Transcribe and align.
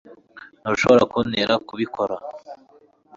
ntushobora 0.61 1.03
kuntera 1.11 1.53
kubikora 1.67 2.15